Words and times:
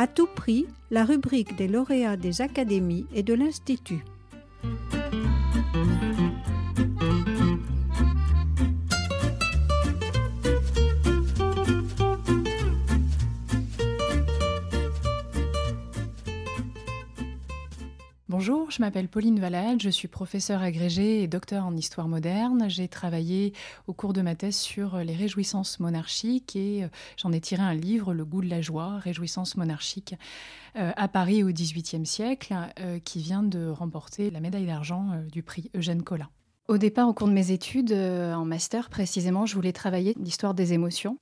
À 0.00 0.06
tout 0.06 0.28
prix, 0.28 0.66
la 0.92 1.04
rubrique 1.04 1.56
des 1.56 1.66
lauréats 1.66 2.16
des 2.16 2.40
académies 2.40 3.06
et 3.12 3.24
de 3.24 3.34
l'Institut. 3.34 4.04
Bonjour, 18.38 18.70
je 18.70 18.80
m'appelle 18.80 19.08
Pauline 19.08 19.40
Valade, 19.40 19.82
je 19.82 19.88
suis 19.88 20.06
professeure 20.06 20.62
agrégée 20.62 21.24
et 21.24 21.26
docteur 21.26 21.66
en 21.66 21.76
histoire 21.76 22.06
moderne. 22.06 22.66
J'ai 22.70 22.86
travaillé 22.86 23.52
au 23.88 23.92
cours 23.92 24.12
de 24.12 24.22
ma 24.22 24.36
thèse 24.36 24.54
sur 24.54 24.98
les 24.98 25.16
réjouissances 25.16 25.80
monarchiques 25.80 26.54
et 26.54 26.84
euh, 26.84 26.88
j'en 27.16 27.32
ai 27.32 27.40
tiré 27.40 27.62
un 27.62 27.74
livre, 27.74 28.14
Le 28.14 28.24
goût 28.24 28.40
de 28.40 28.48
la 28.48 28.62
joie, 28.62 28.98
Réjouissances 28.98 29.56
monarchiques, 29.56 30.14
euh, 30.76 30.92
à 30.94 31.08
Paris 31.08 31.42
au 31.42 31.48
XVIIIe 31.48 32.06
siècle, 32.06 32.54
euh, 32.78 33.00
qui 33.00 33.18
vient 33.18 33.42
de 33.42 33.66
remporter 33.66 34.30
la 34.30 34.38
médaille 34.38 34.66
d'argent 34.66 35.20
du 35.32 35.42
prix 35.42 35.72
Eugène 35.74 36.04
Collin. 36.04 36.28
Au 36.68 36.76
départ, 36.76 37.08
au 37.08 37.14
cours 37.14 37.28
de 37.28 37.32
mes 37.32 37.50
études, 37.50 37.92
euh, 37.92 38.34
en 38.34 38.44
master 38.44 38.90
précisément, 38.90 39.46
je 39.46 39.54
voulais 39.54 39.72
travailler 39.72 40.14
l'histoire 40.20 40.52
des 40.52 40.74
émotions. 40.74 41.16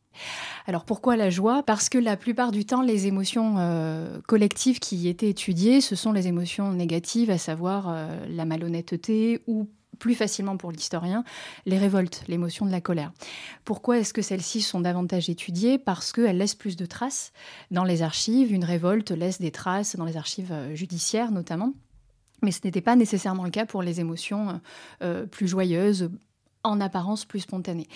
Alors 0.66 0.84
pourquoi 0.84 1.14
la 1.14 1.30
joie? 1.30 1.62
Parce 1.62 1.88
que 1.88 1.98
la 1.98 2.16
plupart 2.16 2.50
du 2.50 2.64
temps, 2.64 2.82
les 2.82 3.06
émotions 3.06 3.54
euh, 3.59 4.18
collectives 4.27 4.80
qui 4.80 4.96
y 4.96 5.09
étaient 5.09 5.28
étudiées, 5.30 5.80
ce 5.80 5.95
sont 5.95 6.10
les 6.10 6.27
émotions 6.27 6.73
négatives, 6.73 7.30
à 7.30 7.38
savoir 7.38 7.87
euh, 7.88 8.27
la 8.28 8.45
malhonnêteté 8.45 9.45
ou 9.46 9.68
plus 10.01 10.16
facilement 10.16 10.56
pour 10.56 10.73
l'historien, 10.73 11.23
les 11.65 11.78
révoltes, 11.78 12.24
l'émotion 12.26 12.66
de 12.66 12.73
la 12.73 12.80
colère. 12.80 13.12
Pourquoi 13.65 13.99
est-ce 13.99 14.12
que 14.12 14.23
celles-ci 14.23 14.62
sont 14.62 14.80
davantage 14.80 15.30
étudiées? 15.30 15.78
Parce 15.78 16.10
qu'elles 16.10 16.38
laissent 16.38 16.56
plus 16.56 16.74
de 16.74 16.87
traces 16.87 17.32
dans 17.71 17.84
les 17.84 18.02
archives. 18.02 18.52
Une 18.52 18.65
révolte 18.65 19.12
laisse 19.12 19.40
des 19.40 19.52
traces 19.52 19.95
dans 19.95 20.04
les 20.04 20.16
archives 20.16 20.52
judiciaires 20.74 21.30
notamment. 21.30 21.73
Mais 22.42 22.51
ce 22.51 22.60
n'était 22.65 22.80
pas 22.80 22.96
nécessairement 22.96 23.45
le 23.45 23.51
cas 23.51 23.66
pour 23.66 23.82
les 23.82 24.01
émotions 24.01 24.60
euh, 25.02 25.26
plus 25.26 25.48
joyeuses, 25.48 26.10
en 26.66 26.80
apparence 26.80 27.24
plus 27.24 27.40
spontanées. 27.40 27.87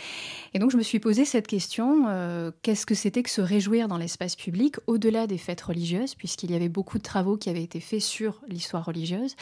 Et 0.54 0.58
donc 0.58 0.70
je 0.70 0.76
me 0.76 0.82
suis 0.82 1.00
posé 1.00 1.24
cette 1.24 1.46
question, 1.46 2.04
euh, 2.08 2.50
qu'est-ce 2.62 2.86
que 2.86 2.94
c'était 2.94 3.22
que 3.22 3.30
se 3.30 3.40
réjouir 3.40 3.88
dans 3.88 3.98
l'espace 3.98 4.36
public, 4.36 4.76
au-delà 4.86 5.26
des 5.26 5.38
fêtes 5.38 5.60
religieuses, 5.60 6.14
puisqu'il 6.14 6.50
y 6.50 6.54
avait 6.54 6.68
beaucoup 6.68 6.98
de 6.98 7.02
travaux 7.02 7.36
qui 7.36 7.50
avaient 7.50 7.62
été 7.62 7.80
faits 7.80 8.00
sur 8.00 8.40
l'histoire 8.48 8.84
religieuse. 8.84 9.34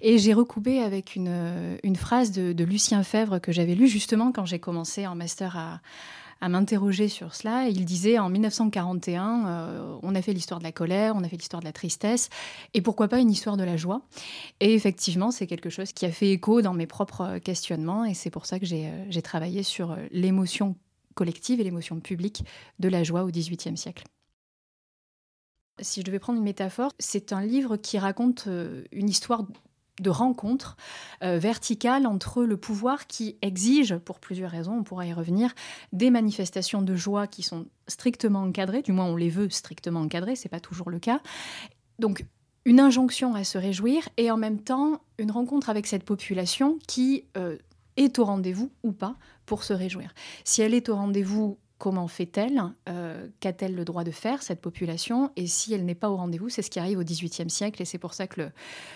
Et 0.00 0.18
j'ai 0.18 0.32
recoupé 0.32 0.80
avec 0.80 1.14
une, 1.14 1.96
phrase 1.96 2.32
de, 2.32 2.64
Lucien 2.64 3.02
Fèvre 3.02 3.40
que 3.40 3.52
j'avais 3.52 3.74
lu 3.74 3.86
justement 3.86 4.32
quand 4.32 4.46
j'ai 4.46 4.58
commencé 4.58 5.06
en 5.06 5.14
master 5.14 5.56
à 5.56 5.80
à 6.40 6.48
m'interroger 6.48 7.08
sur 7.08 7.34
cela. 7.34 7.68
Il 7.68 7.84
disait 7.84 8.18
en 8.18 8.28
1941, 8.28 9.46
euh, 9.46 9.98
on 10.02 10.14
a 10.14 10.22
fait 10.22 10.32
l'histoire 10.32 10.58
de 10.58 10.64
la 10.64 10.72
colère, 10.72 11.14
on 11.16 11.22
a 11.22 11.28
fait 11.28 11.36
l'histoire 11.36 11.60
de 11.60 11.66
la 11.66 11.72
tristesse, 11.72 12.28
et 12.74 12.80
pourquoi 12.80 13.08
pas 13.08 13.18
une 13.18 13.30
histoire 13.30 13.56
de 13.56 13.64
la 13.64 13.76
joie 13.76 14.02
Et 14.60 14.74
effectivement, 14.74 15.30
c'est 15.30 15.46
quelque 15.46 15.70
chose 15.70 15.92
qui 15.92 16.06
a 16.06 16.12
fait 16.12 16.30
écho 16.30 16.62
dans 16.62 16.74
mes 16.74 16.86
propres 16.86 17.38
questionnements, 17.38 18.04
et 18.04 18.14
c'est 18.14 18.30
pour 18.30 18.46
ça 18.46 18.58
que 18.58 18.66
j'ai 18.66 18.88
euh, 18.88 19.20
travaillé 19.20 19.62
sur 19.62 19.92
euh, 19.92 19.96
l'émotion 20.10 20.76
collective 21.14 21.60
et 21.60 21.64
l'émotion 21.64 22.00
publique 22.00 22.44
de 22.78 22.88
la 22.88 23.02
joie 23.02 23.24
au 23.24 23.30
XVIIIe 23.30 23.76
siècle. 23.76 24.04
Si 25.80 26.00
je 26.00 26.06
devais 26.06 26.18
prendre 26.18 26.38
une 26.38 26.44
métaphore, 26.44 26.92
c'est 26.98 27.32
un 27.32 27.42
livre 27.42 27.76
qui 27.76 27.98
raconte 27.98 28.48
une 28.92 29.08
histoire 29.08 29.44
de 30.00 30.10
rencontre 30.10 30.76
euh, 31.22 31.38
verticale 31.38 32.06
entre 32.06 32.44
le 32.44 32.56
pouvoir 32.56 33.06
qui 33.06 33.36
exige, 33.42 33.96
pour 33.96 34.18
plusieurs 34.18 34.50
raisons, 34.50 34.78
on 34.78 34.82
pourra 34.82 35.06
y 35.06 35.12
revenir, 35.12 35.54
des 35.92 36.10
manifestations 36.10 36.82
de 36.82 36.96
joie 36.96 37.26
qui 37.26 37.42
sont 37.42 37.66
strictement 37.86 38.42
encadrées, 38.42 38.82
du 38.82 38.92
moins 38.92 39.06
on 39.06 39.16
les 39.16 39.30
veut 39.30 39.50
strictement 39.50 40.00
encadrées, 40.00 40.36
c'est 40.36 40.48
pas 40.48 40.60
toujours 40.60 40.90
le 40.90 40.98
cas. 40.98 41.20
Donc 41.98 42.24
une 42.64 42.80
injonction 42.80 43.34
à 43.34 43.44
se 43.44 43.58
réjouir 43.58 44.08
et 44.16 44.30
en 44.30 44.36
même 44.36 44.60
temps 44.60 45.00
une 45.18 45.30
rencontre 45.30 45.70
avec 45.70 45.86
cette 45.86 46.04
population 46.04 46.78
qui 46.86 47.24
euh, 47.36 47.56
est 47.96 48.18
au 48.18 48.24
rendez-vous 48.24 48.70
ou 48.82 48.92
pas 48.92 49.16
pour 49.46 49.64
se 49.64 49.72
réjouir. 49.72 50.14
Si 50.44 50.62
elle 50.62 50.74
est 50.74 50.88
au 50.88 50.96
rendez-vous 50.96 51.58
comment 51.80 52.06
fait-elle 52.06 52.62
euh, 52.88 53.26
Qu'a-t-elle 53.40 53.74
le 53.74 53.84
droit 53.84 54.04
de 54.04 54.10
faire, 54.12 54.42
cette 54.42 54.60
population? 54.60 55.32
Et 55.34 55.48
si 55.48 55.74
elle 55.74 55.84
n'est 55.84 55.96
pas 55.96 56.10
au 56.10 56.16
rendez-vous, 56.16 56.50
c'est 56.50 56.62
ce 56.62 56.70
qui 56.70 56.78
arrive 56.78 56.98
au 56.98 57.02
XVIIIe 57.02 57.50
siècle. 57.50 57.82
Et 57.82 57.84
c'est 57.84 57.98
pour 57.98 58.14
ça 58.14 58.28
que 58.28 58.42
le, 58.42 58.50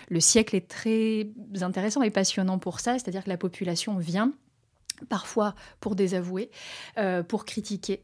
le 0.08 0.20
siècle 0.20 0.54
est 0.54 0.68
très 0.68 1.26
intéressant 1.62 2.02
et 2.02 2.10
passionnant 2.10 2.58
pour 2.58 2.78
ça. 2.78 2.92
C'est-à-dire 2.92 3.24
que 3.24 3.30
la 3.30 3.38
population 3.38 3.96
vient 3.96 4.32
parfois 5.08 5.54
pour 5.80 5.94
désavouer, 5.94 6.50
euh, 6.98 7.22
pour 7.22 7.44
critiquer. 7.44 8.02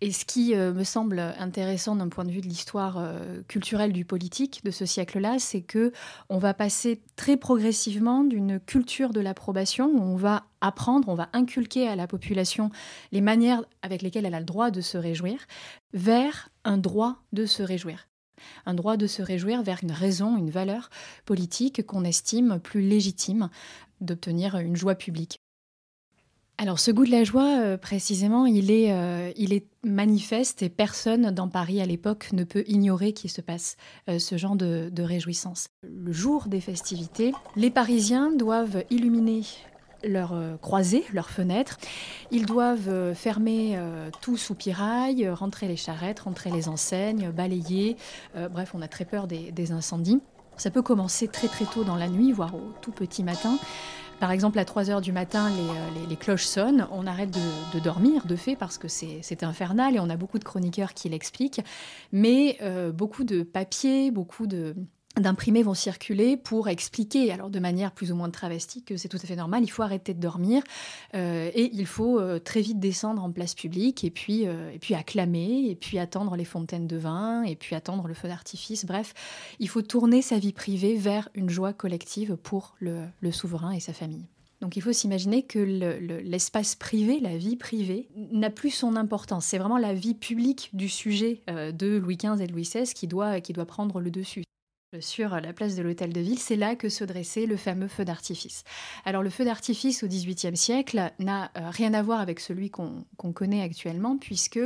Et 0.00 0.12
ce 0.12 0.24
qui 0.24 0.54
euh, 0.54 0.72
me 0.72 0.84
semble 0.84 1.20
intéressant 1.38 1.96
d'un 1.96 2.08
point 2.08 2.24
de 2.24 2.30
vue 2.30 2.40
de 2.40 2.46
l'histoire 2.46 2.96
euh, 2.98 3.42
culturelle 3.48 3.92
du 3.92 4.04
politique 4.04 4.64
de 4.64 4.70
ce 4.70 4.86
siècle-là, 4.86 5.38
c'est 5.38 5.62
que 5.62 5.92
on 6.28 6.38
va 6.38 6.54
passer 6.54 7.02
très 7.16 7.36
progressivement 7.36 8.24
d'une 8.24 8.58
culture 8.60 9.10
de 9.10 9.20
l'approbation 9.20 9.86
où 9.86 10.00
on 10.00 10.16
va 10.16 10.44
apprendre, 10.60 11.08
on 11.08 11.14
va 11.14 11.28
inculquer 11.32 11.88
à 11.88 11.96
la 11.96 12.06
population 12.06 12.70
les 13.12 13.20
manières 13.20 13.64
avec 13.82 14.02
lesquelles 14.02 14.26
elle 14.26 14.34
a 14.34 14.40
le 14.40 14.46
droit 14.46 14.70
de 14.70 14.80
se 14.80 14.98
réjouir, 14.98 15.46
vers 15.92 16.50
un 16.64 16.78
droit 16.78 17.22
de 17.32 17.46
se 17.46 17.62
réjouir 17.62 18.06
un 18.64 18.72
droit 18.72 18.96
de 18.96 19.06
se 19.06 19.20
réjouir 19.22 19.62
vers 19.62 19.80
une 19.82 19.92
raison, 19.92 20.38
une 20.38 20.50
valeur 20.50 20.88
politique 21.26 21.86
qu'on 21.86 22.04
estime 22.04 22.58
plus 22.58 22.80
légitime 22.80 23.50
d'obtenir 24.00 24.56
une 24.56 24.76
joie 24.76 24.94
publique. 24.94 25.39
Alors 26.60 26.78
ce 26.78 26.90
goût 26.90 27.06
de 27.06 27.10
la 27.10 27.24
joie, 27.24 27.58
euh, 27.58 27.78
précisément, 27.78 28.44
il 28.44 28.70
est, 28.70 28.92
euh, 28.92 29.32
il 29.36 29.54
est 29.54 29.64
manifeste 29.82 30.62
et 30.62 30.68
personne 30.68 31.30
dans 31.30 31.48
Paris 31.48 31.80
à 31.80 31.86
l'époque 31.86 32.34
ne 32.34 32.44
peut 32.44 32.64
ignorer 32.66 33.14
qu'il 33.14 33.30
se 33.30 33.40
passe 33.40 33.78
euh, 34.10 34.18
ce 34.18 34.36
genre 34.36 34.56
de, 34.56 34.92
réjouissance. 35.02 35.68
Le 35.82 36.12
jour 36.12 36.48
des 36.48 36.60
festivités, 36.60 37.32
les 37.56 37.70
Parisiens 37.70 38.30
doivent 38.30 38.84
illuminer 38.90 39.40
leurs 40.04 40.34
croisées, 40.60 41.04
leurs 41.14 41.30
fenêtres. 41.30 41.78
Ils 42.30 42.44
doivent 42.44 43.14
fermer 43.14 43.78
tout 44.20 44.36
soupirail, 44.36 45.28
rentrer 45.28 45.68
les 45.68 45.76
charrettes, 45.76 46.20
rentrer 46.20 46.50
les 46.50 46.68
enseignes, 46.68 47.30
balayer. 47.30 47.96
bref, 48.50 48.72
on 48.74 48.80
a 48.80 48.88
très 48.88 49.04
peur 49.04 49.26
des 49.26 49.72
incendies. 49.72 50.20
Ça 50.56 50.70
peut 50.70 50.82
commencer 50.82 51.26
très 51.26 51.48
très 51.48 51.64
tôt 51.64 51.84
dans 51.84 51.96
la 51.96 52.08
nuit, 52.08 52.32
voire 52.32 52.54
au 52.54 52.72
tout 52.82 52.92
petit 52.92 53.24
matin. 53.24 53.58
Par 54.20 54.32
exemple, 54.32 54.58
à 54.58 54.66
3 54.66 54.90
heures 54.90 55.00
du 55.00 55.12
matin, 55.12 55.50
euh, 55.50 56.06
les, 56.08 56.16
cloches 56.16 56.44
sonnent, 56.44 56.86
on 56.92 57.06
arrête 57.06 57.30
de, 57.30 57.80
dormir, 57.80 58.26
de 58.26 58.36
fait, 58.36 58.54
parce 58.54 58.76
que 58.76 58.86
c'est 58.86 59.42
infernal, 59.42 59.96
et 59.96 59.98
on 59.98 60.10
a 60.10 60.16
beaucoup 60.16 60.38
de 60.38 60.44
chroniqueurs 60.44 60.92
qui 60.92 61.08
l'expliquent, 61.08 61.62
mais 62.12 62.58
euh, 62.60 62.92
beaucoup 62.92 63.24
de 63.24 63.42
papiers, 63.42 64.10
beaucoup 64.10 64.46
de 64.46 64.76
d'imprimés 65.18 65.62
vont 65.62 65.74
circuler 65.74 66.36
pour 66.36 66.68
expliquer, 66.68 67.32
alors 67.32 67.50
de 67.50 67.58
manière 67.58 67.92
plus 67.92 68.12
ou 68.12 68.14
moins 68.14 68.30
travestie, 68.30 68.82
que 68.82 68.96
c'est 68.96 69.08
tout 69.08 69.18
à 69.22 69.26
fait 69.26 69.36
normal, 69.36 69.62
il 69.64 69.68
faut 69.68 69.82
arrêter 69.82 70.14
de 70.14 70.20
dormir 70.20 70.62
euh, 71.14 71.50
et 71.52 71.70
il 71.72 71.86
faut 71.86 72.20
euh, 72.20 72.38
très 72.38 72.60
vite 72.60 72.78
descendre 72.78 73.22
en 73.22 73.30
place 73.30 73.54
publique 73.54 74.04
et 74.04 74.10
puis, 74.10 74.46
euh, 74.46 74.70
et 74.72 74.78
puis 74.78 74.94
acclamer, 74.94 75.66
et 75.68 75.74
puis 75.74 75.98
attendre 75.98 76.36
les 76.36 76.44
fontaines 76.44 76.86
de 76.86 76.96
vin, 76.96 77.42
et 77.42 77.56
puis 77.56 77.74
attendre 77.74 78.06
le 78.06 78.14
feu 78.14 78.28
d'artifice. 78.28 78.84
Bref, 78.84 79.14
il 79.58 79.68
faut 79.68 79.82
tourner 79.82 80.22
sa 80.22 80.38
vie 80.38 80.52
privée 80.52 80.96
vers 80.96 81.28
une 81.34 81.50
joie 81.50 81.72
collective 81.72 82.36
pour 82.36 82.76
le, 82.78 83.06
souverain 83.32 83.72
et 83.72 83.80
sa 83.80 83.92
famille. 83.92 84.26
Donc 84.60 84.76
il 84.76 84.82
faut 84.82 84.92
s'imaginer 84.92 85.42
que 85.42 85.58
l'espace 85.58 86.74
privé, 86.74 87.18
la 87.20 87.36
vie 87.36 87.56
privée, 87.56 88.08
n'a 88.14 88.50
plus 88.50 88.70
son 88.70 88.94
importance. 88.96 89.46
C'est 89.46 89.58
vraiment 89.58 89.78
la 89.78 89.94
vie 89.94 90.14
publique 90.14 90.68
du 90.74 90.88
sujet 90.88 91.40
de 91.48 91.96
Louis 91.96 92.18
XV 92.18 92.42
et 92.42 92.46
Louis 92.46 92.62
XVI 92.62 92.84
qui 92.92 93.06
doit, 93.06 93.40
qui 93.40 93.54
doit 93.54 93.64
prendre 93.64 94.00
le 94.00 94.10
dessus 94.10 94.44
sur 94.98 95.40
la 95.40 95.52
place 95.52 95.76
de 95.76 95.82
l'hôtel 95.82 96.12
de 96.12 96.20
ville, 96.20 96.38
c'est 96.38 96.56
là 96.56 96.74
que 96.74 96.88
se 96.88 97.04
dressait 97.04 97.46
le 97.46 97.56
fameux 97.56 97.86
feu 97.86 98.04
d'artifice. 98.04 98.64
Alors 99.04 99.22
le 99.22 99.30
feu 99.30 99.44
d'artifice 99.44 100.02
au 100.02 100.08
XVIIIe 100.08 100.56
siècle 100.56 101.12
n'a 101.20 101.52
euh, 101.56 101.70
rien 101.70 101.94
à 101.94 102.02
voir 102.02 102.20
avec 102.20 102.40
celui 102.40 102.70
qu'on 102.70 103.04
connaît 103.32 103.62
actuellement, 103.62 104.18
puisque 104.18 104.58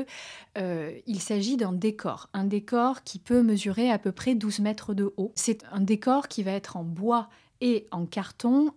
euh, 0.56 0.98
il 1.06 1.20
s'agit 1.20 1.58
d'un 1.58 1.72
décor, 1.72 2.30
un 2.32 2.44
décor 2.44 3.02
qui 3.02 3.18
peut 3.18 3.42
mesurer 3.42 3.90
à 3.90 3.98
peu 3.98 4.12
près 4.12 4.34
12 4.34 4.60
mètres 4.60 4.94
de 4.94 5.12
haut. 5.18 5.32
C'est 5.34 5.62
un 5.70 5.80
décor 5.80 6.28
qui 6.28 6.42
va 6.42 6.52
être 6.52 6.78
en 6.78 6.84
bois 6.84 7.28
et 7.60 7.86
en 7.90 8.06
carton 8.06 8.72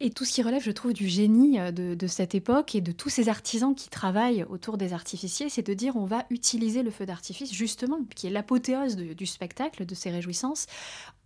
et 0.00 0.10
tout 0.10 0.24
ce 0.24 0.32
qui 0.32 0.42
relève, 0.42 0.62
je 0.62 0.72
trouve, 0.72 0.92
du 0.92 1.08
génie 1.08 1.60
euh, 1.60 1.70
de, 1.70 2.06
cette 2.06 2.34
époque 2.34 2.74
et 2.74 2.80
de 2.80 2.90
tous 2.90 3.08
ces 3.08 3.28
artisans 3.28 3.74
qui 3.74 3.88
travaillent 3.88 4.44
autour 4.44 4.76
des 4.76 4.92
artificiers, 4.92 5.48
c'est 5.48 5.66
de 5.66 5.72
dire 5.72 5.96
on 5.96 6.04
va 6.04 6.26
utiliser 6.30 6.82
le 6.82 6.90
feu 6.90 7.06
d'artifice, 7.06 7.52
justement, 7.52 8.00
qui 8.14 8.26
est 8.26 8.30
l'apothéose 8.30 8.96
du 8.96 9.26
spectacle, 9.26 9.86
de 9.86 9.94
ces 9.94 10.10
réjouissances, 10.10 10.66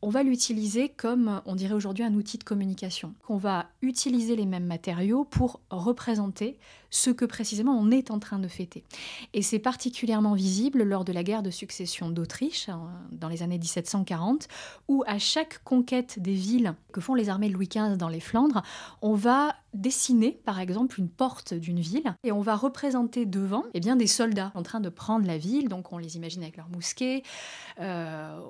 on 0.00 0.10
va 0.10 0.22
l'utiliser 0.22 0.90
comme, 0.90 1.42
on 1.44 1.56
dirait 1.56 1.74
aujourd'hui, 1.74 2.04
un 2.04 2.14
outil 2.14 2.38
de 2.38 2.44
communication. 2.44 3.14
On 3.28 3.36
va 3.36 3.66
utiliser 3.82 4.36
les 4.36 4.46
mêmes 4.46 4.66
matériaux 4.66 5.24
pour 5.24 5.60
représenter 5.70 6.56
ce 6.90 7.10
que 7.10 7.24
précisément 7.24 7.76
on 7.78 7.90
est 7.90 8.10
en 8.10 8.18
train 8.18 8.38
de 8.38 8.48
fêter. 8.48 8.84
Et 9.34 9.42
c'est 9.42 9.58
particulièrement 9.58 10.34
visible 10.34 10.84
lors 10.84 11.04
de 11.04 11.12
la 11.12 11.24
guerre 11.24 11.42
de 11.42 11.50
succession 11.50 12.10
d'Autriche, 12.10 12.68
hein, 12.68 12.88
dans 13.10 13.28
les 13.28 13.42
années 13.42 13.58
1740, 13.58 14.46
où 14.86 15.02
à 15.06 15.18
chaque 15.18 15.62
conquête 15.64 16.20
des 16.20 16.34
villes 16.34 16.74
que 16.92 17.00
font 17.00 17.14
les 17.14 17.28
armées 17.28 17.48
de 17.48 17.54
Louis 17.54 17.68
XV 17.68 17.96
dans 17.96 18.08
les 18.08 18.20
Flandres, 18.20 18.57
on 19.02 19.14
va 19.14 19.56
dessiner 19.78 20.32
par 20.44 20.60
exemple 20.60 20.98
une 20.98 21.08
porte 21.08 21.54
d'une 21.54 21.80
ville 21.80 22.14
et 22.24 22.32
on 22.32 22.40
va 22.40 22.56
représenter 22.56 23.26
devant 23.26 23.64
eh 23.74 23.80
bien, 23.80 23.96
des 23.96 24.06
soldats 24.06 24.52
en 24.54 24.62
train 24.62 24.80
de 24.80 24.88
prendre 24.88 25.26
la 25.26 25.38
ville, 25.38 25.68
donc 25.68 25.92
on 25.92 25.98
les 25.98 26.16
imagine 26.16 26.42
avec 26.42 26.56
leurs 26.56 26.68
mousquets, 26.68 27.22
euh, 27.80 28.40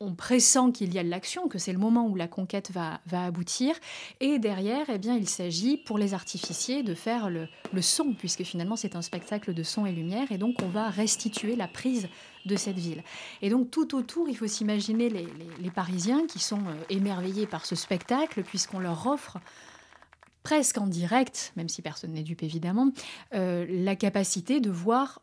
on 0.00 0.14
pressent 0.14 0.70
qu'il 0.74 0.92
y 0.92 0.98
a 0.98 1.04
de 1.04 1.08
l'action, 1.08 1.48
que 1.48 1.58
c'est 1.58 1.72
le 1.72 1.78
moment 1.78 2.06
où 2.06 2.14
la 2.14 2.28
conquête 2.28 2.72
va, 2.72 3.00
va 3.06 3.24
aboutir, 3.24 3.74
et 4.20 4.38
derrière, 4.38 4.86
eh 4.88 4.98
bien, 4.98 5.16
il 5.16 5.28
s'agit 5.28 5.76
pour 5.76 5.98
les 5.98 6.14
artificiers 6.14 6.82
de 6.82 6.94
faire 6.94 7.30
le, 7.30 7.48
le 7.72 7.82
son, 7.82 8.14
puisque 8.14 8.42
finalement 8.42 8.76
c'est 8.76 8.96
un 8.96 9.02
spectacle 9.02 9.54
de 9.54 9.62
son 9.62 9.86
et 9.86 9.92
lumière, 9.92 10.32
et 10.32 10.38
donc 10.38 10.56
on 10.62 10.68
va 10.68 10.90
restituer 10.90 11.56
la 11.56 11.68
prise 11.68 12.08
de 12.44 12.56
cette 12.56 12.78
ville. 12.78 13.02
Et 13.40 13.50
donc 13.50 13.70
tout 13.70 13.94
autour, 13.94 14.28
il 14.28 14.36
faut 14.36 14.48
s'imaginer 14.48 15.08
les, 15.08 15.28
les, 15.60 15.70
Parisiens 15.70 16.26
qui 16.26 16.38
sont 16.38 16.58
euh, 16.58 16.74
émerveillés 16.90 17.46
par 17.46 17.64
ce 17.64 17.76
spectacle, 17.76 18.42
puisqu'on 18.42 18.78
leur 18.78 19.06
offre 19.06 19.38
presque 20.42 20.78
en 20.78 20.86
direct, 20.86 21.52
même 21.56 21.68
si 21.68 21.82
personne 21.82 22.12
n'est 22.12 22.22
dupe 22.22 22.42
évidemment, 22.42 22.90
euh, 23.34 23.66
la 23.68 23.96
capacité 23.96 24.60
de 24.60 24.70
voir 24.70 25.22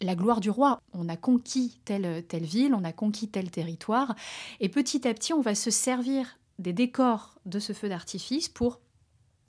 la 0.00 0.14
gloire 0.14 0.40
du 0.40 0.50
roi. 0.50 0.80
On 0.92 1.08
a 1.08 1.16
conquis 1.16 1.78
telle, 1.84 2.24
telle 2.26 2.44
ville, 2.44 2.74
on 2.74 2.84
a 2.84 2.92
conquis 2.92 3.28
tel 3.28 3.50
territoire, 3.50 4.14
et 4.60 4.68
petit 4.68 5.06
à 5.06 5.14
petit, 5.14 5.32
on 5.32 5.40
va 5.40 5.54
se 5.54 5.70
servir 5.70 6.38
des 6.58 6.72
décors 6.72 7.38
de 7.46 7.58
ce 7.58 7.72
feu 7.72 7.88
d'artifice 7.88 8.48
pour 8.48 8.80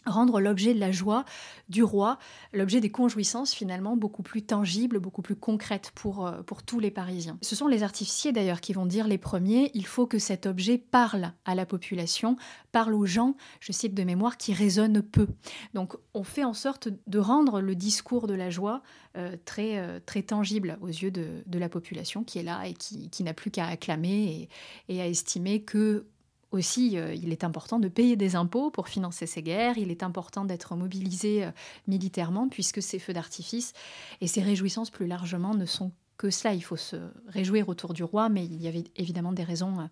rendre 0.05 0.39
l'objet 0.39 0.73
de 0.73 0.79
la 0.79 0.91
joie 0.91 1.25
du 1.69 1.83
roi, 1.83 2.19
l'objet 2.51 2.81
des 2.81 2.91
conjouissances 2.91 3.53
finalement 3.53 3.95
beaucoup 3.95 4.23
plus 4.23 4.41
tangible, 4.41 4.99
beaucoup 4.99 5.21
plus 5.21 5.35
concrète 5.35 5.91
pour, 5.95 6.27
euh, 6.27 6.41
pour 6.43 6.63
tous 6.63 6.79
les 6.79 6.91
Parisiens. 6.91 7.37
Ce 7.41 7.55
sont 7.55 7.67
les 7.67 7.83
artificiers 7.83 8.31
d'ailleurs 8.31 8.61
qui 8.61 8.73
vont 8.73 8.85
dire 8.85 9.07
les 9.07 9.17
premiers, 9.17 9.71
il 9.73 9.85
faut 9.85 10.05
que 10.05 10.19
cet 10.19 10.45
objet 10.45 10.77
parle 10.77 11.33
à 11.45 11.55
la 11.55 11.65
population, 11.65 12.35
parle 12.71 12.93
aux 12.93 13.05
gens, 13.05 13.35
je 13.59 13.71
cite 13.71 13.93
de 13.93 14.03
mémoire, 14.03 14.37
qui 14.37 14.53
résonnent 14.53 15.01
peu. 15.01 15.27
Donc 15.73 15.95
on 16.13 16.23
fait 16.23 16.43
en 16.43 16.53
sorte 16.53 16.89
de 17.07 17.19
rendre 17.19 17.61
le 17.61 17.75
discours 17.75 18.27
de 18.27 18.33
la 18.33 18.49
joie 18.49 18.83
euh, 19.15 19.35
très, 19.45 19.77
euh, 19.77 19.99
très 20.05 20.23
tangible 20.23 20.77
aux 20.81 20.87
yeux 20.87 21.11
de, 21.11 21.43
la 21.53 21.69
population 21.69 22.23
qui 22.23 22.39
est 22.39 22.43
là 22.43 22.67
et 22.67 22.73
qui, 22.73 23.23
n'a 23.23 23.33
plus 23.33 23.51
qu'à 23.51 23.67
acclamer 23.67 24.49
et 24.89 25.01
à 25.01 25.07
estimer 25.07 25.61
que 25.61 26.07
aussi, 26.53 26.97
euh, 26.97 27.13
il 27.13 27.31
est 27.31 27.43
important 27.43 27.79
de 27.79 27.87
payer 27.87 28.15
des 28.15 28.35
impôts 28.35 28.71
pour 28.71 28.87
financer 28.87 29.25
ces 29.25 29.41
guerres, 29.41 29.77
il 29.77 29.91
est 29.91 30.03
important 30.03 30.45
d'être 30.45 30.75
mobilisé 30.75 31.45
euh, 31.45 31.51
militairement, 31.87 32.47
puisque 32.47 32.81
ces 32.81 32.99
feux 32.99 33.13
d'artifice 33.13 33.73
et 34.21 34.27
ces 34.27 34.41
réjouissances 34.41 34.89
plus 34.89 35.07
largement 35.07 35.53
ne 35.53 35.65
sont 35.65 35.91
que 36.17 36.29
cela. 36.29 36.53
Il 36.53 36.63
faut 36.63 36.77
se 36.77 36.97
réjouir 37.27 37.69
autour 37.69 37.93
du 37.93 38.03
roi, 38.03 38.29
mais 38.29 38.45
il 38.45 38.61
y 38.61 38.67
avait 38.67 38.83
évidemment 38.95 39.33
des 39.33 39.43
raisons 39.43 39.89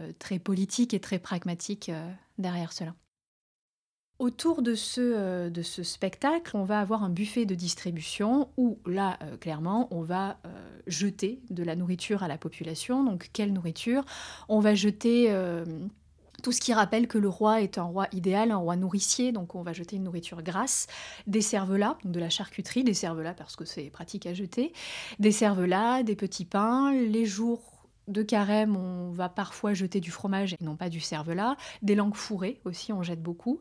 euh, 0.00 0.12
très 0.18 0.38
politiques 0.38 0.94
et 0.94 1.00
très 1.00 1.18
pragmatiques 1.18 1.90
derrière 2.38 2.72
cela. 2.72 2.94
Autour 4.18 4.62
de 4.62 4.74
ce, 4.74 5.48
de 5.50 5.62
ce, 5.62 5.82
spectacle, 5.82 6.56
on 6.56 6.64
va 6.64 6.80
avoir 6.80 7.04
un 7.04 7.10
buffet 7.10 7.44
de 7.44 7.54
distribution 7.54 8.48
où 8.56 8.78
là, 8.86 9.18
clairement, 9.40 9.88
on 9.90 10.00
va 10.00 10.38
jeter 10.86 11.42
de 11.50 11.62
la 11.62 11.76
nourriture 11.76 12.22
à 12.22 12.28
la 12.28 12.38
population. 12.38 13.04
Donc, 13.04 13.28
quelle 13.34 13.52
nourriture? 13.52 14.04
On 14.48 14.60
va 14.60 14.74
jeter 14.74 15.30
tout 16.42 16.52
ce 16.52 16.60
qui 16.60 16.72
rappelle 16.72 17.08
que 17.08 17.18
le 17.18 17.28
roi 17.28 17.62
est 17.62 17.78
un 17.78 17.84
roi 17.84 18.06
idéal, 18.12 18.50
un 18.50 18.56
roi 18.56 18.76
nourricier, 18.76 19.32
donc 19.32 19.54
on 19.54 19.62
va 19.62 19.72
jeter 19.72 19.96
une 19.96 20.04
nourriture 20.04 20.42
grasse, 20.42 20.86
des 21.26 21.40
cervelas, 21.40 21.96
de 22.04 22.20
la 22.20 22.30
charcuterie, 22.30 22.84
des 22.84 22.94
cervelas 22.94 23.34
parce 23.34 23.56
que 23.56 23.64
c'est 23.64 23.90
pratique 23.90 24.26
à 24.26 24.34
jeter, 24.34 24.72
des 25.18 25.32
cervelas, 25.32 26.02
des 26.02 26.16
petits 26.16 26.44
pains, 26.44 26.92
les 26.92 27.26
jours 27.26 27.75
de 28.08 28.22
carême, 28.22 28.76
on 28.76 29.10
va 29.10 29.28
parfois 29.28 29.74
jeter 29.74 30.00
du 30.00 30.10
fromage 30.10 30.54
et 30.54 30.58
non 30.60 30.76
pas 30.76 30.88
du 30.88 31.00
cervelas. 31.00 31.56
Des 31.82 31.94
langues 31.94 32.14
fourrées 32.14 32.60
aussi, 32.64 32.92
on 32.92 33.02
jette 33.02 33.22
beaucoup. 33.22 33.60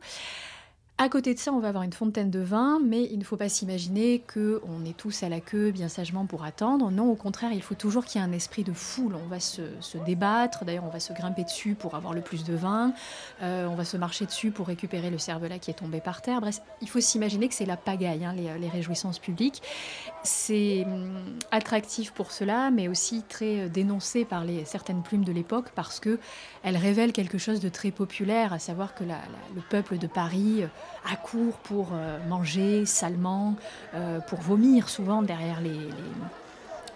À 0.97 1.09
côté 1.09 1.33
de 1.33 1.39
ça, 1.39 1.51
on 1.51 1.59
va 1.59 1.67
avoir 1.67 1.83
une 1.83 1.91
fontaine 1.91 2.31
de 2.31 2.39
vin, 2.39 2.79
mais 2.81 3.03
il 3.11 3.19
ne 3.19 3.25
faut 3.25 3.35
pas 3.35 3.49
s'imaginer 3.49 4.23
qu'on 4.33 4.85
est 4.85 4.95
tous 4.95 5.23
à 5.23 5.29
la 5.29 5.41
queue 5.41 5.71
bien 5.71 5.89
sagement 5.89 6.25
pour 6.25 6.45
attendre. 6.45 6.89
Non, 6.89 7.11
au 7.11 7.15
contraire, 7.15 7.51
il 7.51 7.61
faut 7.61 7.75
toujours 7.75 8.05
qu'il 8.05 8.21
y 8.21 8.23
ait 8.23 8.27
un 8.27 8.31
esprit 8.31 8.63
de 8.63 8.71
foule. 8.71 9.13
On 9.21 9.27
va 9.27 9.41
se, 9.41 9.61
débattre, 10.05 10.63
d'ailleurs 10.63 10.85
on 10.85 10.89
va 10.89 11.01
se 11.01 11.11
grimper 11.11 11.43
dessus 11.43 11.75
pour 11.75 11.95
avoir 11.95 12.13
le 12.13 12.21
plus 12.21 12.45
de 12.45 12.55
vin, 12.55 12.93
euh, 13.41 13.67
on 13.67 13.75
va 13.75 13.83
se 13.83 13.97
marcher 13.97 14.25
dessus 14.25 14.51
pour 14.51 14.67
récupérer 14.67 15.09
le 15.09 15.17
cervelas 15.17 15.59
qui 15.59 15.69
est 15.69 15.73
tombé 15.73 15.99
par 15.99 16.21
terre. 16.21 16.39
Bref, 16.39 16.61
il 16.81 16.87
faut 16.87 17.01
s'imaginer 17.01 17.49
que 17.49 17.55
c'est 17.55 17.65
la 17.65 17.75
pagaille, 17.75 18.23
hein, 18.23 18.33
les, 18.33 18.69
réjouissances 18.69 19.19
publiques. 19.19 19.61
C'est 20.23 20.85
hum, 20.85 21.17
attractif 21.51 22.13
pour 22.13 22.31
cela, 22.31 22.71
mais 22.71 22.87
aussi 22.87 23.21
très 23.23 23.65
euh, 23.65 23.67
dénoncé 23.67 24.23
par 24.23 24.45
certaines 24.63 25.03
plumes 25.03 25.25
de 25.25 25.33
l'époque 25.33 25.71
parce 25.75 25.99
qu'elles 25.99 26.77
révèlent 26.77 27.11
quelque 27.11 27.37
chose 27.37 27.59
de 27.59 27.67
très 27.67 27.91
populaire, 27.91 28.53
à 28.53 28.59
savoir 28.59 28.95
que 28.95 29.03
le 29.03 29.61
peuple 29.69 29.97
de 29.97 30.07
Paris 30.07 30.63
court 31.15 31.57
pour 31.63 31.89
euh, 31.93 32.19
manger 32.27 32.85
salement, 32.85 33.55
euh, 33.93 34.19
pour 34.21 34.39
vomir 34.39 34.89
souvent 34.89 35.21
derrière 35.21 35.61
les, 35.61 35.89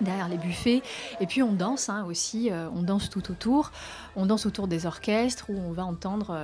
derrière 0.01 0.29
les 0.29 0.37
buffets. 0.37 0.81
Et 1.19 1.27
puis 1.27 1.43
on 1.43 1.53
danse 1.53 1.89
hein, 1.89 2.05
aussi, 2.05 2.51
euh, 2.51 2.69
on 2.75 2.81
danse 2.83 3.09
tout 3.09 3.31
autour. 3.31 3.71
On 4.15 4.25
danse 4.25 4.45
autour 4.45 4.67
des 4.67 4.85
orchestres 4.85 5.49
où 5.49 5.57
on 5.57 5.71
va 5.71 5.85
entendre 5.85 6.37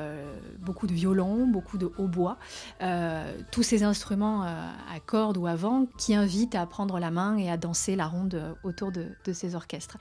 beaucoup 0.59 0.88
de 0.88 0.94
violons, 0.94 1.47
beaucoup 1.47 1.77
de 1.77 1.92
hautbois, 1.97 2.38
tous 3.51 3.63
ces 3.63 3.83
instruments 3.83 4.44
à 4.44 5.00
cordes 5.06 5.38
ou 5.38 5.48
à 5.48 5.56
vent 5.56 5.88
qui 5.98 6.15
invitent 6.15 6.56
à 6.56 6.65
prendre 6.65 7.00
la 7.00 7.12
main 7.12 7.38
et 7.38 7.50
à 7.50 7.57
danser 7.57 7.95
la 7.95 8.07
ronde 8.07 8.56
autour 8.63 8.91
de 8.91 9.33
ces 9.33 9.56
orchestres. 9.56 9.98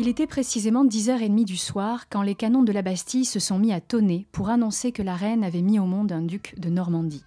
Il 0.00 0.06
était 0.06 0.28
précisément 0.28 0.84
10h30 0.84 1.44
du 1.44 1.56
soir 1.56 2.08
quand 2.08 2.22
les 2.22 2.36
canons 2.36 2.62
de 2.62 2.70
la 2.70 2.82
Bastille 2.82 3.24
se 3.24 3.40
sont 3.40 3.58
mis 3.58 3.72
à 3.72 3.80
tonner 3.80 4.28
pour 4.30 4.48
annoncer 4.48 4.92
que 4.92 5.02
la 5.02 5.16
reine 5.16 5.42
avait 5.42 5.60
mis 5.60 5.80
au 5.80 5.86
monde 5.86 6.12
un 6.12 6.22
duc 6.22 6.54
de 6.56 6.68
Normandie. 6.68 7.24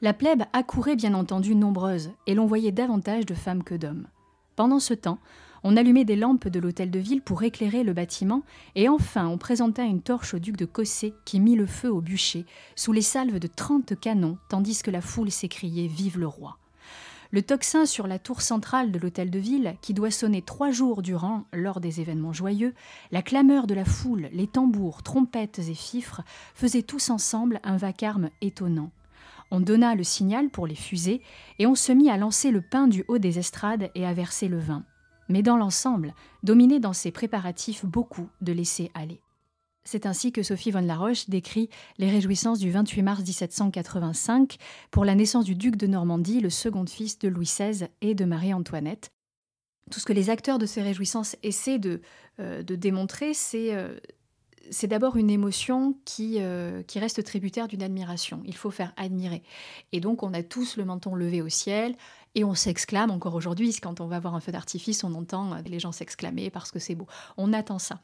La 0.00 0.14
plèbe 0.14 0.44
accourait 0.52 0.94
bien 0.94 1.14
entendu 1.14 1.56
nombreuse, 1.56 2.12
et 2.28 2.34
l'on 2.36 2.46
voyait 2.46 2.70
davantage 2.70 3.26
de 3.26 3.34
femmes 3.34 3.64
que 3.64 3.74
d'hommes. 3.74 4.06
Pendant 4.54 4.78
ce 4.78 4.94
temps, 4.94 5.18
on 5.64 5.76
allumait 5.76 6.04
des 6.04 6.14
lampes 6.14 6.46
de 6.46 6.60
l'hôtel 6.60 6.92
de 6.92 7.00
ville 7.00 7.22
pour 7.22 7.42
éclairer 7.42 7.82
le 7.82 7.92
bâtiment, 7.92 8.44
et 8.76 8.88
enfin 8.88 9.26
on 9.26 9.36
présenta 9.36 9.82
une 9.82 10.00
torche 10.00 10.34
au 10.34 10.38
duc 10.38 10.56
de 10.56 10.66
Cossé 10.66 11.12
qui 11.24 11.40
mit 11.40 11.56
le 11.56 11.66
feu 11.66 11.92
au 11.92 12.00
bûcher, 12.00 12.46
sous 12.76 12.92
les 12.92 13.02
salves 13.02 13.40
de 13.40 13.48
trente 13.48 13.98
canons, 13.98 14.38
tandis 14.48 14.80
que 14.84 14.92
la 14.92 15.00
foule 15.00 15.32
s'écriait 15.32 15.88
Vive 15.88 16.20
le 16.20 16.28
roi 16.28 16.59
le 17.30 17.42
tocsin 17.42 17.86
sur 17.86 18.06
la 18.06 18.18
tour 18.18 18.42
centrale 18.42 18.90
de 18.90 18.98
l'hôtel 18.98 19.30
de 19.30 19.38
ville, 19.38 19.76
qui 19.82 19.94
doit 19.94 20.10
sonner 20.10 20.42
trois 20.42 20.70
jours 20.70 21.02
durant 21.02 21.44
lors 21.52 21.80
des 21.80 22.00
événements 22.00 22.32
joyeux, 22.32 22.74
la 23.12 23.22
clameur 23.22 23.66
de 23.66 23.74
la 23.74 23.84
foule, 23.84 24.28
les 24.32 24.46
tambours, 24.46 25.02
trompettes 25.02 25.60
et 25.60 25.74
fifres 25.74 26.22
faisaient 26.54 26.82
tous 26.82 27.10
ensemble 27.10 27.60
un 27.62 27.76
vacarme 27.76 28.30
étonnant. 28.40 28.90
On 29.52 29.60
donna 29.60 29.94
le 29.94 30.04
signal 30.04 30.48
pour 30.48 30.66
les 30.66 30.74
fusées 30.74 31.22
et 31.58 31.66
on 31.66 31.74
se 31.74 31.92
mit 31.92 32.10
à 32.10 32.16
lancer 32.16 32.50
le 32.50 32.62
pain 32.62 32.86
du 32.86 33.04
haut 33.08 33.18
des 33.18 33.38
estrades 33.38 33.90
et 33.94 34.06
à 34.06 34.12
verser 34.12 34.48
le 34.48 34.58
vin. 34.58 34.84
Mais 35.28 35.42
dans 35.42 35.56
l'ensemble, 35.56 36.14
dominait 36.42 36.80
dans 36.80 36.92
ces 36.92 37.10
préparatifs 37.10 37.84
beaucoup 37.84 38.28
de 38.40 38.52
laisser 38.52 38.90
aller. 38.94 39.20
C'est 39.84 40.06
ainsi 40.06 40.30
que 40.30 40.42
Sophie 40.42 40.70
von 40.70 40.80
Laroche 40.80 41.28
décrit 41.28 41.70
les 41.98 42.10
réjouissances 42.10 42.58
du 42.58 42.70
28 42.70 43.02
mars 43.02 43.20
1785 43.22 44.56
pour 44.90 45.04
la 45.04 45.14
naissance 45.14 45.44
du 45.44 45.54
duc 45.54 45.76
de 45.76 45.86
Normandie, 45.86 46.40
le 46.40 46.50
second 46.50 46.84
fils 46.86 47.18
de 47.18 47.28
Louis 47.28 47.46
XVI 47.46 47.88
et 48.02 48.14
de 48.14 48.24
Marie-Antoinette. 48.24 49.10
Tout 49.90 49.98
ce 49.98 50.04
que 50.04 50.12
les 50.12 50.30
acteurs 50.30 50.58
de 50.58 50.66
ces 50.66 50.82
réjouissances 50.82 51.36
essaient 51.42 51.78
de, 51.78 52.02
euh, 52.38 52.62
démontrer, 52.62 53.32
euh, 53.54 53.98
c'est 54.70 54.86
d'abord 54.86 55.16
une 55.16 55.30
émotion 55.30 55.96
euh, 56.20 56.82
qui 56.82 56.98
reste 56.98 57.24
tributaire 57.24 57.66
d'une 57.66 57.82
admiration. 57.82 58.42
Il 58.44 58.56
faut 58.56 58.70
faire 58.70 58.92
admirer. 58.96 59.42
Et 59.92 60.00
donc 60.00 60.22
on 60.22 60.34
a 60.34 60.42
tous 60.42 60.76
le 60.76 60.84
menton 60.84 61.14
levé 61.14 61.42
au 61.42 61.48
ciel 61.48 61.96
et 62.34 62.44
on 62.44 62.54
s'exclame 62.54 63.10
encore 63.10 63.34
aujourd'hui. 63.34 63.74
Quand 63.82 64.00
on 64.00 64.06
va 64.06 64.20
voir 64.20 64.34
un 64.34 64.40
feu 64.40 64.52
d'artifice, 64.52 65.02
on 65.02 65.14
entend 65.14 65.56
les 65.66 65.80
gens 65.80 65.90
s'exclamer 65.90 66.50
parce 66.50 66.70
que 66.70 66.78
c'est 66.78 66.94
beau. 66.94 67.06
On 67.36 67.52
attend 67.52 67.78
ça. 67.80 68.00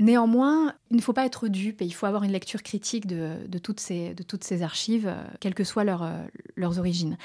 Néanmoins, 0.00 0.74
il 0.90 0.96
ne 0.96 1.02
faut 1.02 1.12
pas 1.12 1.26
être 1.26 1.48
dupe 1.48 1.82
et 1.82 1.84
il 1.84 1.90
faut 1.90 2.06
avoir 2.06 2.24
une 2.24 2.32
lecture 2.32 2.62
critique 2.62 3.06
de, 3.06 3.36
toutes, 3.58 3.80
ces, 3.80 4.62
archives, 4.62 5.06
euh, 5.06 5.22
quelles 5.40 5.54
que 5.54 5.62
soient 5.62 5.84
euh, 5.84 6.26
leurs 6.56 6.78
origines. 6.78 7.18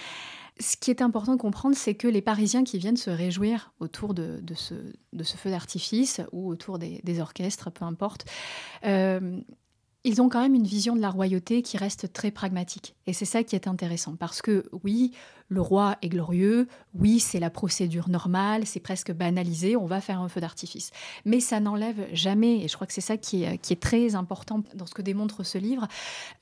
Ce 0.60 0.75
qui 0.75 0.91
est 0.91 1.01
important 1.01 1.36
de 1.36 1.39
comprendre, 1.39 1.75
c'est 1.77 1.96
que 1.96 2.08
les 2.08 2.22
Parisiens 2.22 2.65
qui 2.65 2.77
viennent 2.77 2.98
se 2.98 3.10
réjouir 3.10 3.74
autour 3.79 4.13
de, 4.13 4.41
ce, 4.55 4.74
de 5.13 5.24
ce, 5.24 5.38
feu 5.38 5.50
d'artifice 5.50 6.20
ou 6.34 6.50
autour 6.50 6.77
des, 6.77 7.20
orchestres, 7.20 7.72
peu 7.72 7.86
importe, 7.86 8.25
euh, 8.86 9.39
ils 10.06 10.22
ont 10.22 10.30
quand 10.30 10.40
même 10.40 10.54
une 10.54 10.68
vision 10.68 10.96
de 10.96 11.02
la 11.02 11.10
royauté 11.10 11.64
qui 11.64 11.78
reste 11.78 12.14
très 12.14 12.30
pragmatique. 12.30 12.96
Et 13.08 13.14
c'est 13.14 13.26
ça 13.26 13.44
qui 13.44 13.56
est 13.56 13.68
intéressant, 13.68 14.16
parce 14.16 14.40
que 14.40 14.70
oui, 14.84 15.12
le 15.50 15.62
roi 15.62 15.98
est 16.04 16.10
glorieux, 16.10 16.68
oui, 16.94 17.20
c'est 17.20 17.40
la 17.40 17.50
procédure 17.50 18.08
normale, 18.08 18.68
c'est 18.68 18.80
presque 18.80 19.12
banalisé, 19.12 19.76
on 19.76 19.88
va 19.88 20.02
faire 20.02 20.22
un 20.22 20.30
feu 20.30 20.42
d'artifice. 20.42 20.92
Mais 21.26 21.40
ça 21.40 21.60
n'enlève 21.60 22.08
jamais, 22.14 22.64
et 22.64 22.68
je 22.68 22.76
crois 22.76 22.86
que 22.86 22.94
c'est 22.94 23.02
ça 23.02 23.18
qui 23.18 23.44
est, 23.44 23.82
très 23.82 24.14
important 24.14 24.64
dans 24.76 24.86
ce 24.86 24.94
que 24.94 25.02
démontre 25.02 25.44
ce 25.44 25.58
livre, 25.58 25.88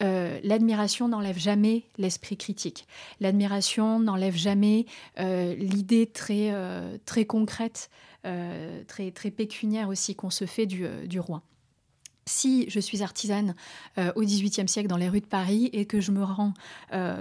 euh, 0.03 0.39
l'admiration 0.43 1.07
n'enlève 1.07 1.37
jamais 1.37 1.83
l'esprit 1.97 2.35
critique. 2.35 2.85
L'admiration 3.21 3.97
n'enlève 3.99 4.35
jamais 4.35 4.85
euh, 5.19 5.55
l'idée 5.55 6.05
très, 6.05 6.49
euh, 6.51 6.97
concrète, 7.27 7.89
très, 8.87 9.31
pécuniaire 9.31 9.87
aussi 9.87 10.15
qu'on 10.15 10.29
se 10.29 10.45
fait 10.45 10.65
du 10.65 11.19
roi. 11.19 11.43
Si 12.25 12.69
je 12.69 12.79
suis 12.79 13.03
artisane 13.03 13.55
au 14.15 14.21
XVIIIe 14.21 14.67
siècle 14.67 14.87
dans 14.87 14.97
les 14.97 15.09
rues 15.09 15.21
de 15.21 15.25
Paris 15.25 15.69
et 15.73 15.85
que 15.85 15.99
je 15.99 16.11
me 16.11 16.23
rends 16.23 16.53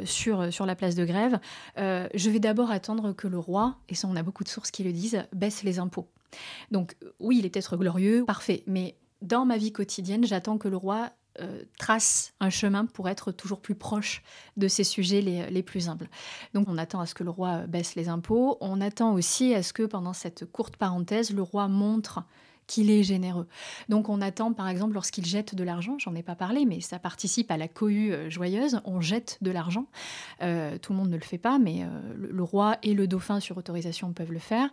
sur, 0.04 0.52
sur 0.52 0.66
la 0.66 0.75
place 0.75 0.94
de 0.94 1.04
grève, 1.04 1.40
je 1.76 2.30
vais 2.30 2.38
d'abord 2.38 2.71
attendre 2.71 3.12
que 3.12 3.26
le 3.26 3.38
roi, 3.38 3.76
et 3.88 3.94
ça 3.94 4.09
on 4.09 4.16
a 4.16 4.23
beaucoup 4.23 4.44
de 4.44 4.49
sources 4.49 4.71
qui 4.71 4.85
le 4.85 4.92
disent, 4.92 5.25
baisse 5.32 5.62
les 5.62 5.78
impôts. 5.78 6.06
Donc 6.71 6.97
oui, 7.21 7.38
il 7.38 7.47
est 7.47 7.50
peut-être 7.50 7.76
glorieux, 7.76 8.25
parfait, 8.25 8.62
mais 8.66 8.97
dans 9.21 9.44
ma 9.44 9.56
vie 9.56 9.73
quotidienne, 9.73 10.25
j'attends 10.26 10.59
que 10.59 10.68
le 10.68 10.76
roi 10.76 11.11
euh, 11.40 11.62
trace 11.78 12.35
un 12.40 12.50
chemin 12.50 12.85
pour 12.85 13.09
être 13.09 13.32
toujours 13.32 13.61
plus 13.61 13.75
proche 13.75 14.23
de 14.59 14.68
ces 14.68 14.85
sujets 14.85 15.23
les, 15.23 15.62
plus 15.62 15.88
humbles. 15.88 16.11
Donc 16.52 16.68
on 16.68 16.76
attend 16.76 17.00
à 17.00 17.06
ce 17.06 17.14
que 17.14 17.25
le 17.25 17.30
roi 17.30 17.61
baisse 17.66 17.94
les 17.94 18.09
impôts, 18.09 18.59
on 18.61 18.80
attend 18.80 19.14
aussi 19.14 19.54
à 19.54 19.62
ce 19.62 19.73
que 19.73 19.85
pendant 19.85 20.12
cette 20.12 20.44
courte 20.44 20.76
parenthèse, 20.76 21.32
le 21.32 21.42
roi 21.42 21.68
montre 21.68 22.23
qu'il 22.66 22.90
est 22.90 23.02
généreux. 23.02 23.47
Donc 23.88 24.09
on 24.09 24.21
attend 24.21 24.52
par 24.52 24.69
exemple 24.69 24.95
lorsqu'il 24.95 25.25
jette 25.25 25.54
de 25.54 25.64
l'argent, 25.64 25.97
j'en 25.99 26.14
ai 26.14 26.23
pas 26.23 26.35
parlé, 26.35 26.64
mais 26.64 26.81
ça 26.81 26.99
participe 26.99 27.50
à 27.50 27.57
la 27.57 27.69
cohue 27.69 28.12
euh, 28.12 28.31
joyeuse, 28.31 28.81
on 28.85 29.00
jette 29.00 29.38
de 29.42 29.50
l'argent. 29.50 29.87
Euh, 30.42 30.78
tout 30.78 30.92
le 30.92 30.99
monde 30.99 31.11
ne 31.11 31.16
le 31.16 31.23
fait 31.23 31.38
pas, 31.38 31.59
mais 31.59 31.87
le, 32.16 32.42
roi 32.42 32.76
et 32.83 32.95
le 32.95 33.07
dauphin 33.07 33.40
sur 33.40 33.57
autorisation 33.57 34.12
peuvent 34.12 34.33
le 34.33 34.38
faire 34.38 34.71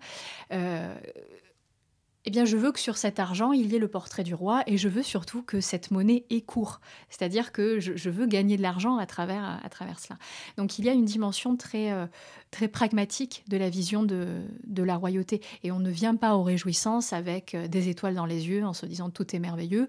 eh 2.26 2.32
bien, 2.32 2.44
je 2.44 2.58
veux 2.58 2.72
que 2.74 2.80
sur 2.80 2.98
cet 2.98 3.18
argent, 3.20 3.54
il 3.54 3.72
y 3.72 3.76
ait 3.76 3.80
le 3.80 3.88
portrait 3.88 4.24
du 4.24 4.34
roi 4.34 4.64
et 4.68 4.78
je 4.78 4.90
veux 4.90 5.04
surtout 5.04 5.42
que 5.42 5.62
cette 5.62 5.90
monnaie 5.90 6.26
ait 6.30 6.42
cours. 6.42 6.82
C'est-à-dire 7.10 7.54
que 7.54 7.80
je, 7.80 8.10
veux 8.10 8.26
gagner 8.26 8.58
de 8.58 8.62
l'argent 8.62 8.98
à 8.98 9.06
travers, 9.06 9.60
à 9.64 9.70
travers 9.70 10.00
cela. 10.00 10.18
Donc, 10.58 10.80
il 10.80 10.86
y 10.86 10.90
a 10.90 10.94
une 10.94 11.06
dimension 11.06 11.56
très, 11.56 11.94
euh, 11.94 12.08
très 12.52 12.68
pragmatique 12.68 13.46
de 13.48 13.56
la 13.56 13.70
vision 13.70 14.04
de, 14.04 14.42
de, 14.66 14.84
la 14.84 14.98
royauté. 14.98 15.42
Et 15.64 15.72
on 15.72 15.80
ne 15.80 15.90
vient 15.90 16.16
pas 16.16 16.36
aux 16.36 16.44
réjouissances 16.44 17.14
avec 17.14 17.56
euh, 17.56 17.68
des 17.68 17.88
étoiles 17.88 18.16
dans 18.16 18.26
les 18.26 18.50
yeux 18.50 18.66
en 18.66 18.74
se 18.74 18.86
disant 18.86 19.10
tout 19.10 19.34
est 19.34 19.40
merveilleux. 19.40 19.88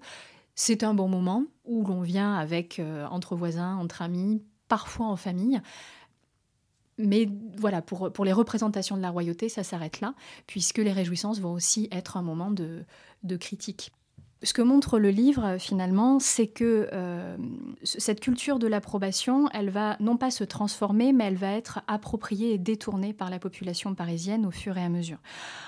C'est 0.55 0.83
un 0.83 0.93
bon 0.93 1.09
moment 1.09 1.43
où 1.65 1.85
l'on 1.85 2.01
vient 2.01 2.35
avec, 2.35 2.79
euh, 2.79 3.05
entre 3.07 3.35
voisins, 3.35 3.75
entre 3.75 4.01
amis, 4.01 4.41
parfois 4.69 5.07
en 5.07 5.17
famille, 5.17 5.61
mais 6.97 7.29
voilà, 7.57 7.81
pour, 7.81 8.11
pour 8.11 8.25
les 8.25 8.33
représentations 8.33 8.97
de 8.97 9.01
la 9.01 9.09
royauté, 9.09 9.49
ça 9.49 9.63
s'arrête 9.63 10.01
là, 10.01 10.13
puisque 10.47 10.77
les 10.77 10.91
réjouissances 10.91 11.39
vont 11.39 11.53
aussi 11.53 11.87
être 11.91 12.17
un 12.17 12.21
moment 12.21 12.51
de, 12.51 12.83
de 13.23 13.37
critique 13.37 13.91
ce 14.43 14.53
que 14.53 14.61
montre 14.61 14.97
le 14.97 15.09
livre 15.09 15.57
finalement, 15.59 16.19
c'est 16.19 16.47
que 16.47 16.89
euh, 16.91 17.37
cette 17.83 18.19
culture 18.19 18.57
de 18.57 18.67
l'approbation, 18.67 19.49
elle 19.53 19.69
va 19.69 19.97
non 19.99 20.17
pas 20.17 20.31
se 20.31 20.43
transformer, 20.43 21.13
mais 21.13 21.25
elle 21.25 21.35
va 21.35 21.51
être 21.51 21.81
appropriée 21.87 22.53
et 22.53 22.57
détournée 22.57 23.13
par 23.13 23.29
la 23.29 23.37
population 23.37 23.93
parisienne 23.93 24.45
au 24.45 24.51
fur 24.51 24.77
et 24.77 24.83
à 24.83 24.89
mesure. 24.89 25.19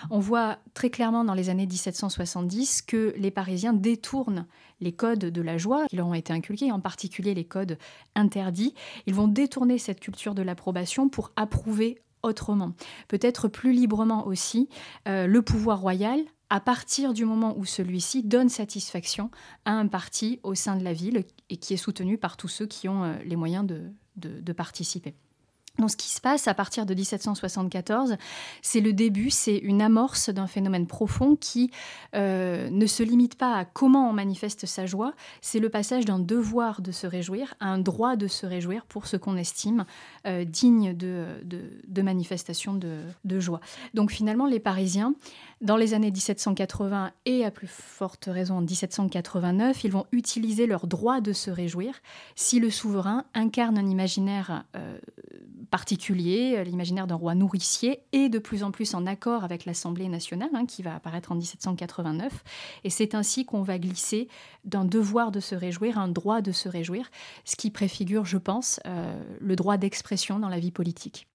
On 0.10 0.20
voit 0.20 0.58
très 0.74 0.90
clairement 0.90 1.24
dans 1.24 1.36
les 1.36 1.50
années 1.50 1.68
1770 1.68 2.82
que 2.82 3.14
les 3.18 3.32
Parisiens 3.32 3.74
détournent 3.74 4.48
les 4.82 4.92
codes 4.92 5.20
de 5.20 5.42
la 5.42 5.58
joie 5.58 5.86
qui 5.88 5.96
leur 5.96 6.08
ont 6.08 6.14
été 6.14 6.34
inculqués, 6.34 6.72
en 6.72 6.80
particulier 6.80 7.34
les 7.36 7.46
codes 7.46 7.78
interdits. 8.16 8.74
Ils 9.06 9.14
vont 9.14 9.28
détourner 9.28 9.78
cette 9.78 10.00
culture 10.00 10.34
de 10.34 10.42
l'approbation 10.42 11.10
pour 11.10 11.32
approuver 11.36 12.02
autrement, 12.24 12.72
peut-être 13.10 13.50
plus 13.50 13.74
librement 13.74 14.26
aussi, 14.26 14.70
euh, 15.08 15.28
le 15.28 15.42
pouvoir 15.42 15.82
royal 15.82 16.20
à 16.50 16.60
partir 16.60 17.14
du 17.14 17.26
moment 17.26 17.58
où 17.58 17.66
celui-ci 17.66 18.24
donne 18.24 18.50
satisfaction 18.50 19.32
à 19.66 19.72
un 19.72 19.88
parti 19.88 20.40
au 20.44 20.56
sein 20.56 20.76
de 20.76 20.84
la 20.84 20.94
ville 20.94 21.26
et 21.50 21.58
qui 21.58 21.74
est 21.74 21.78
soutenu 21.78 22.18
par 22.18 22.38
tous 22.38 22.48
ceux 22.48 22.68
qui 22.68 22.88
ont 22.88 23.04
euh, 23.04 23.16
les 23.26 23.36
moyens 23.36 23.66
de, 23.66 24.54
participer. 24.54 25.16
Donc 25.80 25.90
ce 25.90 25.98
qui 25.98 26.10
se 26.10 26.22
passe 26.22 26.48
à 26.48 26.54
partir 26.54 26.86
de 26.86 26.94
1774, 26.94 28.18
c'est 28.62 28.80
le 28.80 28.94
début, 28.94 29.32
c'est 29.32 29.58
une 29.58 29.82
amorce 29.82 30.30
d'un 30.30 30.46
phénomène 30.46 30.86
profond 30.86 31.36
qui 31.36 31.72
euh, 32.14 32.70
ne 32.70 32.86
se 32.86 33.02
limite 33.02 33.36
pas 33.40 33.58
à 33.58 33.66
comment 33.66 34.08
on 34.08 34.14
manifeste 34.14 34.68
sa 34.68 34.86
joie, 34.86 35.16
c'est 35.42 35.58
le 35.58 35.70
passage 35.70 36.06
d'un 36.06 36.20
devoir 36.20 36.84
de 36.84 36.92
se 36.92 37.08
réjouir 37.08 37.56
à 37.60 37.70
un 37.70 37.80
droit 37.80 38.16
de 38.16 38.28
se 38.28 38.46
réjouir 38.46 38.86
pour 38.86 39.08
ce 39.08 39.18
qu'on 39.18 39.36
estime 39.36 39.86
euh, 40.28 40.46
digne 40.46 40.94
de, 40.94 41.26
de, 41.44 42.02
manifestation 42.04 42.76
de, 42.76 43.40
joie. 43.40 43.60
Donc 43.96 44.12
finalement, 44.12 44.46
les 44.46 44.60
Parisiens, 44.60 45.16
dans 45.62 45.78
les 45.78 45.96
années 45.96 46.12
1780 46.12 47.12
et 47.26 47.46
à 47.46 47.50
plus 47.50 47.68
forte 47.68 48.26
raison 48.32 48.58
en 48.58 48.62
1789, 48.62 49.84
ils 49.86 49.92
vont 49.92 50.06
utiliser 50.12 50.68
leur 50.68 50.86
droit 50.86 51.20
de 51.20 51.34
se 51.34 51.50
réjouir 51.50 51.96
si 52.36 52.60
le 52.60 52.70
souverain 52.70 53.26
incarne 53.34 53.80
un 53.80 53.88
imaginaire 53.88 54.66
euh, 54.76 54.98
particulier, 55.70 56.56
euh, 56.58 56.64
l'imaginaire 56.64 57.08
d'un 57.08 57.16
roi 57.16 57.36
nourricier, 57.36 58.02
et 58.12 58.30
de 58.30 58.40
plus 58.40 58.64
en 58.64 58.72
plus 58.72 58.94
en 58.94 59.06
accord 59.06 59.44
avec 59.44 59.66
l'Assemblée 59.66 60.08
nationale, 60.10 60.50
hein, 60.54 60.66
qui 60.66 60.84
va 60.84 60.96
apparaître 60.96 61.32
en 61.32 61.36
1789. 61.36 62.44
Et 62.84 62.90
c'est 62.90 63.16
ainsi 63.16 63.46
qu'on 63.46 63.64
va 63.64 63.80
glisser 63.80 64.28
d'un 64.66 64.86
devoir 64.86 65.32
de 65.32 65.40
se 65.40 65.56
réjouir 65.56 65.98
un 65.98 66.08
droit 66.08 66.42
de 66.42 66.52
se 66.52 66.70
réjouir, 66.70 67.10
ce 67.46 67.56
qui 67.56 67.72
préfigure, 67.72 68.26
je 68.26 68.38
pense, 68.38 68.80
euh, 68.86 69.22
le 69.40 69.56
droit 69.56 69.78
d'expression 69.78 70.40
dans 70.40 70.50
la 70.50 70.60
vie 70.60 70.72
politique. 70.72 71.28